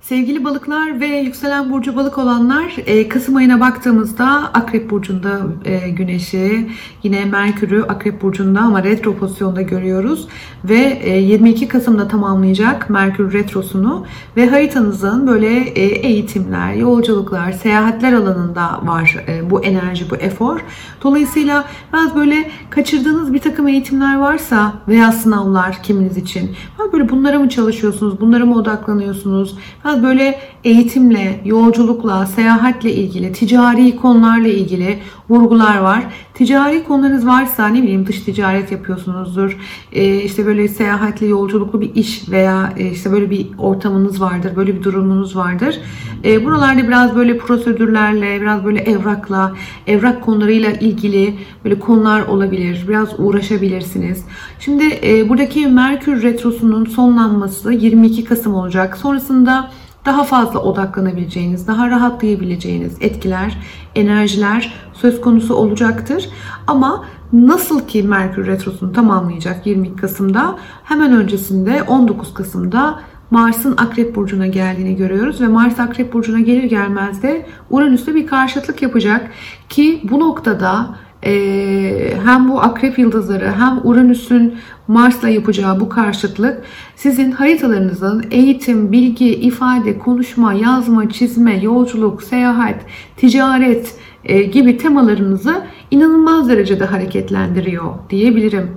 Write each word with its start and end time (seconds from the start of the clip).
Sevgili 0.00 0.44
balıklar 0.44 1.00
ve 1.00 1.06
yükselen 1.06 1.72
burcu 1.72 1.96
balık 1.96 2.18
olanlar 2.18 2.76
e, 2.86 3.08
Kasım 3.08 3.36
ayına 3.36 3.60
baktığımızda 3.60 4.26
Akrep 4.54 4.90
burcunda 4.90 5.40
e, 5.64 5.90
Güneş'i 5.90 6.70
yine 7.02 7.24
Merkür'ü 7.24 7.82
Akrep 7.82 8.22
burcunda 8.22 8.60
ama 8.60 8.84
retro 8.84 9.16
pozisyonda 9.16 9.62
görüyoruz 9.62 10.28
ve 10.64 11.02
22 11.08 11.68
Kasım'da 11.68 12.08
tamamlayacak 12.08 12.90
Merkür 12.90 13.32
retrosunu 13.32 14.06
ve 14.36 14.50
haritanızın 14.50 15.26
böyle 15.26 15.58
e, 15.58 15.82
eğitimler, 15.82 16.74
yolculuklar, 16.74 17.52
seyahatler 17.52 18.12
alanında 18.12 18.80
var 18.82 19.24
bu 19.50 19.64
enerji, 19.64 20.10
bu 20.10 20.16
efor. 20.16 20.60
Dolayısıyla 21.02 21.64
biraz 21.92 22.16
böyle 22.16 22.50
kaçırdığınız 22.70 23.34
bir 23.34 23.38
takım 23.38 23.68
eğitimler 23.68 24.18
varsa 24.18 24.72
veya 24.88 25.12
sınavlar 25.12 25.82
kiminiz 25.82 26.16
için 26.16 26.50
böyle 26.92 27.08
bunlara 27.08 27.38
mı 27.38 27.48
çalışıyorsunuz, 27.48 28.20
bunlara 28.20 28.46
mı 28.46 28.54
odaklanıyorsunuz? 28.54 29.56
Biraz 29.88 30.02
böyle 30.02 30.38
eğitimle, 30.64 31.40
yolculukla, 31.44 32.26
seyahatle 32.26 32.92
ilgili, 32.92 33.32
ticari 33.32 33.96
konularla 33.96 34.48
ilgili 34.48 34.98
vurgular 35.28 35.78
var. 35.78 36.04
Ticari 36.34 36.84
konularınız 36.84 37.26
varsa 37.26 37.68
ne 37.68 37.82
bileyim 37.82 38.06
dış 38.06 38.20
ticaret 38.20 38.72
yapıyorsunuzdur. 38.72 39.58
E, 39.92 40.16
işte 40.16 40.46
böyle 40.46 40.68
seyahatli, 40.68 41.28
yolculuklu 41.28 41.80
bir 41.80 41.94
iş 41.94 42.28
veya 42.28 42.72
e, 42.76 42.90
işte 42.90 43.12
böyle 43.12 43.30
bir 43.30 43.46
ortamınız 43.58 44.20
vardır, 44.20 44.56
böyle 44.56 44.76
bir 44.76 44.82
durumunuz 44.82 45.36
vardır. 45.36 45.80
E, 46.24 46.44
buralarda 46.44 46.88
biraz 46.88 47.16
böyle 47.16 47.38
prosedürlerle, 47.38 48.40
biraz 48.40 48.64
böyle 48.64 48.80
evrakla, 48.80 49.52
evrak 49.86 50.22
konularıyla 50.22 50.70
ilgili 50.70 51.34
böyle 51.64 51.78
konular 51.78 52.20
olabilir. 52.20 52.84
Biraz 52.88 53.20
uğraşabilirsiniz. 53.20 54.24
Şimdi 54.60 54.98
e, 55.02 55.28
buradaki 55.28 55.66
Merkür 55.66 56.22
Retrosu'nun 56.22 56.84
sonlanması 56.84 57.72
22 57.72 58.24
Kasım 58.24 58.54
olacak. 58.54 58.96
Sonrasında 58.96 59.70
daha 60.08 60.24
fazla 60.24 60.58
odaklanabileceğiniz, 60.58 61.66
daha 61.66 61.90
rahatlayabileceğiniz 61.90 62.96
etkiler, 63.00 63.58
enerjiler 63.94 64.72
söz 64.92 65.20
konusu 65.20 65.54
olacaktır. 65.54 66.28
Ama 66.66 67.04
nasıl 67.32 67.86
ki 67.86 68.02
Merkür 68.02 68.46
Retrosu'nu 68.46 68.92
tamamlayacak 68.92 69.66
22 69.66 69.96
Kasım'da 69.96 70.58
hemen 70.84 71.12
öncesinde 71.12 71.82
19 71.82 72.34
Kasım'da 72.34 73.00
Mars'ın 73.30 73.76
Akrep 73.76 74.16
Burcu'na 74.16 74.46
geldiğini 74.46 74.96
görüyoruz 74.96 75.40
ve 75.40 75.48
Mars 75.48 75.80
Akrep 75.80 76.12
Burcu'na 76.12 76.40
gelir 76.40 76.64
gelmez 76.64 77.22
de 77.22 77.46
Uranüs'te 77.70 78.14
bir 78.14 78.26
karşıtlık 78.26 78.82
yapacak 78.82 79.30
ki 79.68 80.00
bu 80.10 80.20
noktada 80.20 80.94
e, 81.26 82.12
hem 82.24 82.48
bu 82.48 82.60
akrep 82.60 82.98
yıldızları 82.98 83.52
hem 83.52 83.80
Uranüs'ün 83.84 84.54
Mars'la 84.88 85.28
yapacağı 85.28 85.80
bu 85.80 85.88
karşıtlık 85.88 86.62
sizin 86.96 87.30
haritalarınızın 87.30 88.24
eğitim, 88.30 88.92
bilgi, 88.92 89.34
ifade, 89.34 89.98
konuşma, 89.98 90.52
yazma, 90.52 91.10
çizme, 91.10 91.62
yolculuk, 91.62 92.22
seyahat, 92.22 92.80
ticaret 93.16 93.94
e, 94.24 94.42
gibi 94.42 94.78
temalarınızı 94.78 95.62
inanılmaz 95.90 96.48
derecede 96.48 96.84
hareketlendiriyor 96.84 97.94
diyebilirim. 98.10 98.70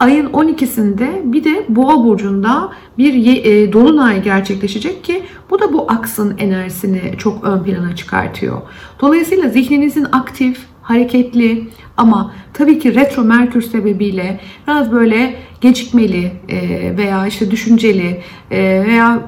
Ayın 0.00 0.26
12'sinde 0.26 1.32
bir 1.32 1.44
de 1.44 1.64
Boğa 1.68 2.04
burcunda 2.04 2.72
bir 2.98 3.44
e, 3.44 3.72
dolunay 3.72 4.22
gerçekleşecek 4.22 5.04
ki 5.04 5.22
bu 5.50 5.60
da 5.60 5.72
bu 5.72 5.86
aksın 5.88 6.34
enerjisini 6.38 7.14
çok 7.18 7.44
ön 7.44 7.62
plana 7.62 7.96
çıkartıyor. 7.96 8.62
Dolayısıyla 9.00 9.48
zihninizin 9.48 10.06
aktif, 10.12 10.58
hareketli 10.84 11.68
ama 11.96 12.32
tabii 12.52 12.78
ki 12.78 12.94
retro 12.94 13.24
merkür 13.24 13.62
sebebiyle 13.62 14.40
biraz 14.68 14.92
böyle 14.92 15.34
gecikmeli 15.60 16.32
e, 16.48 16.96
veya 16.96 17.26
işte 17.26 17.50
düşünceli 17.50 18.20
e, 18.50 18.84
veya 18.86 19.22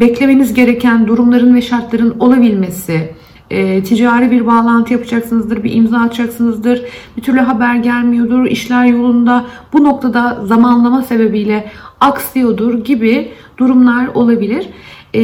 beklemeniz 0.00 0.54
gereken 0.54 1.06
durumların 1.06 1.54
ve 1.54 1.62
şartların 1.62 2.16
olabilmesi, 2.18 3.14
e, 3.50 3.82
ticari 3.82 4.30
bir 4.30 4.46
bağlantı 4.46 4.92
yapacaksınızdır, 4.92 5.64
bir 5.64 5.74
imza 5.74 5.98
atacaksınızdır, 5.98 6.82
bir 7.16 7.22
türlü 7.22 7.40
haber 7.40 7.76
gelmiyordur, 7.76 8.46
işler 8.46 8.84
yolunda 8.84 9.44
bu 9.72 9.84
noktada 9.84 10.40
zamanlama 10.44 11.02
sebebiyle 11.02 11.70
aksıyordur 12.00 12.84
gibi 12.84 13.32
durumlar 13.58 14.06
olabilir. 14.06 14.68
E, 15.14 15.22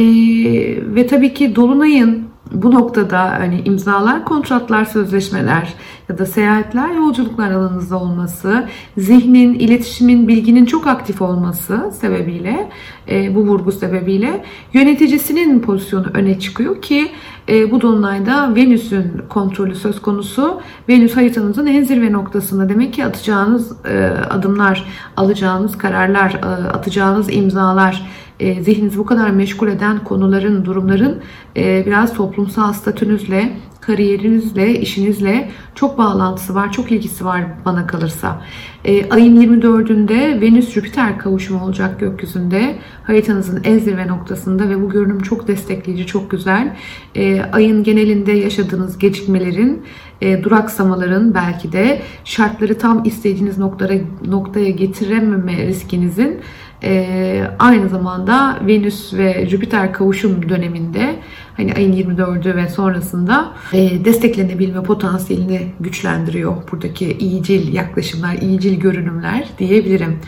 ve 0.95 1.07
tabii 1.07 1.33
ki 1.33 1.55
Dolunay'ın 1.55 2.32
bu 2.53 2.71
noktada 2.71 3.21
hani 3.21 3.61
imzalar, 3.65 4.25
kontratlar, 4.25 4.85
sözleşmeler 4.85 5.73
ya 6.09 6.17
da 6.17 6.25
seyahatler, 6.25 6.95
yolculuklar 6.95 7.51
alanınızda 7.51 7.99
olması, 7.99 8.67
zihnin, 8.97 9.53
iletişimin, 9.53 10.27
bilginin 10.27 10.65
çok 10.65 10.87
aktif 10.87 11.21
olması 11.21 11.91
sebebiyle, 11.99 12.69
e, 13.09 13.35
bu 13.35 13.39
vurgu 13.39 13.71
sebebiyle 13.71 14.43
yöneticisinin 14.73 15.59
pozisyonu 15.59 16.07
öne 16.13 16.39
çıkıyor 16.39 16.81
ki 16.81 17.11
e, 17.49 17.71
bu 17.71 17.81
dolunayda 17.81 18.55
Venüs'ün 18.55 19.21
kontrolü 19.29 19.75
söz 19.75 20.01
konusu. 20.01 20.61
Venüs 20.89 21.15
haritanızın 21.15 21.65
en 21.65 21.83
zirve 21.83 22.11
noktasında 22.11 22.69
demek 22.69 22.93
ki 22.93 23.05
atacağınız 23.05 23.85
e, 23.85 24.07
adımlar, 24.29 24.85
alacağınız 25.17 25.77
kararlar, 25.77 26.33
e, 26.33 26.67
atacağınız 26.67 27.33
imzalar, 27.33 28.05
e, 28.39 28.63
zihninizi 28.63 28.97
bu 28.97 29.05
kadar 29.05 29.29
meşgul 29.29 29.67
eden 29.67 30.03
konuların, 30.03 30.65
durumların 30.65 31.21
e, 31.57 31.83
biraz 31.85 32.13
toplumsal 32.13 32.73
statünüzle, 32.73 33.57
kariyerinizle, 33.81 34.79
işinizle 34.79 35.51
çok 35.75 35.97
bağlantısı 35.97 36.55
var, 36.55 36.71
çok 36.71 36.91
ilgisi 36.91 37.25
var 37.25 37.43
bana 37.65 37.87
kalırsa. 37.87 38.41
E, 38.85 39.09
ayın 39.09 39.41
24'ünde 39.41 40.41
Venüs-Jüpiter 40.41 41.17
kavuşumu 41.17 41.63
olacak 41.63 41.99
gökyüzünde. 41.99 42.75
Haritanızın 43.03 43.61
en 43.63 43.79
zirve 43.79 44.07
noktasında 44.07 44.69
ve 44.69 44.81
bu 44.81 44.89
görünüm 44.89 45.19
çok 45.19 45.47
destekleyici, 45.47 46.05
çok 46.05 46.31
güzel. 46.31 46.75
E, 47.15 47.41
ayın 47.41 47.83
genelinde 47.83 48.31
yaşadığınız 48.31 48.97
gecikmelerin, 48.97 49.83
e, 50.21 50.43
duraksamaların 50.43 51.33
belki 51.33 51.71
de 51.71 52.01
şartları 52.23 52.77
tam 52.77 53.03
istediğiniz 53.05 53.57
noktaya, 53.57 54.01
noktaya 54.27 54.69
getirememe 54.69 55.67
riskinizin 55.67 56.39
e, 56.83 57.43
aynı 57.59 57.89
zamanda 57.89 58.59
Venüs 58.67 59.13
ve 59.13 59.47
Jüpiter 59.49 59.93
kavuşum 59.93 60.49
döneminde 60.49 61.15
hani 61.57 61.73
ayın 61.73 61.93
24'ü 61.93 62.55
ve 62.55 62.69
sonrasında 62.69 63.51
e, 63.73 64.05
desteklenebilme 64.05 64.83
potansiyelini 64.83 65.67
güçlendiriyor. 65.79 66.55
Buradaki 66.71 67.17
iyicil 67.17 67.73
yaklaşımlar, 67.73 68.33
iyicil 68.33 68.79
görünümler 68.79 69.47
diyebilirim. 69.59 70.19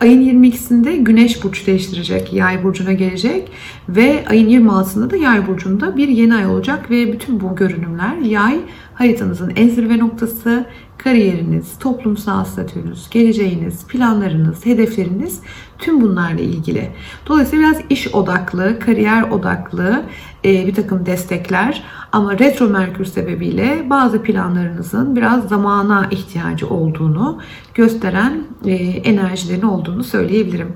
Ayın 0.00 0.42
22'sinde 0.42 0.96
Güneş 0.96 1.44
burç 1.44 1.66
değiştirecek, 1.66 2.32
Yay 2.32 2.64
burcuna 2.64 2.92
gelecek 2.92 3.50
ve 3.88 4.24
ayın 4.30 4.48
26'sında 4.48 5.10
da 5.10 5.16
Yay 5.16 5.46
burcunda 5.46 5.96
bir 5.96 6.08
yeni 6.08 6.34
ay 6.34 6.46
olacak 6.46 6.90
ve 6.90 7.12
bütün 7.12 7.40
bu 7.40 7.56
görünümler 7.56 8.16
Yay 8.16 8.60
haritanızın 8.94 9.52
en 9.56 9.68
zirve 9.68 9.98
noktası, 9.98 10.66
kariyeriniz, 10.98 11.78
toplumsal 11.78 12.44
statünüz, 12.44 13.10
geleceğiniz, 13.10 13.86
planlarınız, 13.86 14.66
hedefleriniz 14.66 15.40
tüm 15.78 16.00
bunlarla 16.00 16.40
ilgili. 16.40 16.90
Dolayısıyla 17.26 17.68
biraz 17.68 17.82
iş 17.90 18.14
odaklı, 18.14 18.78
kariyer 18.78 19.22
odaklı 19.22 20.02
e, 20.44 20.66
bir 20.66 20.74
takım 20.74 21.06
destekler 21.06 21.82
ama 22.12 22.38
retro 22.38 22.68
merkür 22.68 23.04
sebebiyle 23.04 23.90
bazı 23.90 24.22
planlarınızın 24.22 25.16
biraz 25.16 25.48
zamana 25.48 26.06
ihtiyacı 26.10 26.68
olduğunu 26.68 27.40
gösteren 27.74 28.44
e, 28.64 28.72
enerjilerin 28.84 29.62
olduğunu 29.62 30.04
söyleyebilirim. 30.04 30.72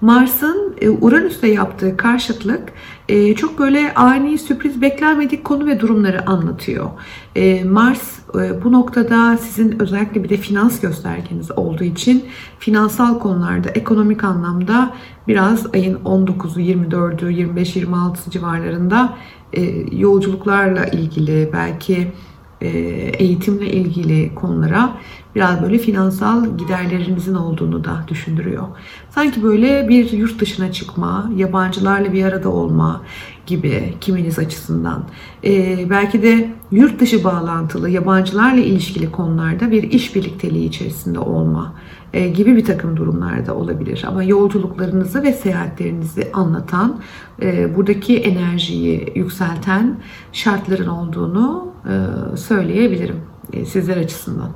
Mars'ın 0.00 0.74
e, 0.80 0.90
Uranüs'te 0.90 1.48
yaptığı 1.48 1.96
karşıtlık 1.96 2.72
e, 3.08 3.34
çok 3.34 3.58
böyle 3.58 3.94
ani, 3.94 4.38
sürpriz, 4.38 4.82
beklenmedik 4.82 5.44
konu 5.44 5.66
ve 5.66 5.80
durumları 5.80 6.30
anlatıyor. 6.30 6.90
E, 7.36 7.64
Mars 7.64 8.14
bu 8.64 8.72
noktada 8.72 9.36
sizin 9.36 9.80
özellikle 9.80 10.24
bir 10.24 10.28
de 10.28 10.36
finans 10.36 10.80
göstergeniz 10.80 11.50
olduğu 11.58 11.84
için 11.84 12.24
finansal 12.58 13.18
konularda, 13.18 13.68
ekonomik 13.68 14.24
anlamda 14.24 14.94
biraz 15.28 15.74
ayın 15.74 15.94
19'u, 15.94 16.60
24'ü, 16.60 17.32
25, 17.32 17.76
26 17.76 18.30
civarlarında 18.30 19.16
yolculuklarla 19.92 20.84
ilgili 20.84 21.50
belki 21.52 21.94
e, 21.94 22.12
eğitimle 22.60 23.72
ilgili 23.72 24.34
konulara 24.34 24.96
biraz 25.34 25.62
böyle 25.62 25.78
finansal 25.78 26.58
giderlerinizin 26.58 27.34
olduğunu 27.34 27.84
da 27.84 28.04
düşündürüyor. 28.08 28.62
Sanki 29.10 29.42
böyle 29.42 29.88
bir 29.88 30.12
yurt 30.12 30.40
dışına 30.40 30.72
çıkma, 30.72 31.30
yabancılarla 31.36 32.12
bir 32.12 32.24
arada 32.24 32.48
olma 32.48 33.02
gibi 33.46 33.94
kiminiz 34.00 34.38
açısından. 34.38 35.04
Ee, 35.44 35.90
belki 35.90 36.22
de 36.22 36.50
yurt 36.70 37.00
dışı 37.00 37.24
bağlantılı, 37.24 37.90
yabancılarla 37.90 38.60
ilişkili 38.60 39.12
konularda 39.12 39.70
bir 39.70 39.82
iş 39.82 40.16
birlikteliği 40.16 40.68
içerisinde 40.68 41.18
olma 41.18 41.74
e, 42.14 42.28
gibi 42.28 42.56
bir 42.56 42.64
takım 42.64 42.96
durumlarda 42.96 43.54
olabilir. 43.54 44.04
Ama 44.08 44.22
yolculuklarınızı 44.22 45.22
ve 45.22 45.32
seyahatlerinizi 45.32 46.30
anlatan, 46.32 47.00
e, 47.42 47.76
buradaki 47.76 48.16
enerjiyi 48.16 49.12
yükselten 49.14 49.98
şartların 50.32 50.86
olduğunu 50.86 51.72
e, 51.84 51.94
söyleyebilirim 52.36 53.20
sizler 53.66 53.96
açısından. 53.96 54.50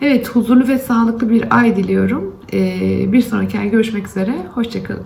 Evet, 0.00 0.28
huzurlu 0.28 0.68
ve 0.68 0.78
sağlıklı 0.78 1.30
bir 1.30 1.58
ay 1.58 1.76
diliyorum. 1.76 2.36
Bir 3.12 3.20
sonraki 3.20 3.58
ay 3.58 3.70
görüşmek 3.70 4.08
üzere. 4.08 4.34
Hoşçakalın. 4.54 5.04